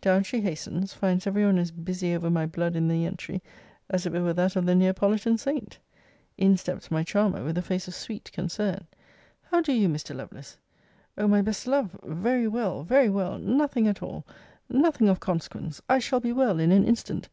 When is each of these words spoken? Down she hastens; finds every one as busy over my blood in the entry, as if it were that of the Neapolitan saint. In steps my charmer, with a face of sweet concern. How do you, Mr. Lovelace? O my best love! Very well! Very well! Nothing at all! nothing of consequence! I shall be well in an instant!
Down 0.00 0.22
she 0.22 0.40
hastens; 0.40 0.94
finds 0.94 1.26
every 1.26 1.44
one 1.44 1.58
as 1.58 1.72
busy 1.72 2.14
over 2.14 2.30
my 2.30 2.46
blood 2.46 2.76
in 2.76 2.86
the 2.86 3.04
entry, 3.04 3.42
as 3.90 4.06
if 4.06 4.14
it 4.14 4.20
were 4.20 4.32
that 4.32 4.54
of 4.54 4.64
the 4.64 4.76
Neapolitan 4.76 5.36
saint. 5.36 5.76
In 6.38 6.56
steps 6.56 6.88
my 6.88 7.02
charmer, 7.02 7.42
with 7.42 7.58
a 7.58 7.62
face 7.62 7.88
of 7.88 7.94
sweet 7.96 8.30
concern. 8.30 8.86
How 9.42 9.60
do 9.60 9.72
you, 9.72 9.88
Mr. 9.88 10.14
Lovelace? 10.14 10.56
O 11.18 11.26
my 11.26 11.42
best 11.42 11.66
love! 11.66 11.98
Very 12.04 12.46
well! 12.46 12.84
Very 12.84 13.08
well! 13.10 13.38
Nothing 13.38 13.88
at 13.88 14.04
all! 14.04 14.24
nothing 14.68 15.08
of 15.08 15.18
consequence! 15.18 15.82
I 15.88 15.98
shall 15.98 16.20
be 16.20 16.32
well 16.32 16.60
in 16.60 16.70
an 16.70 16.84
instant! 16.84 17.28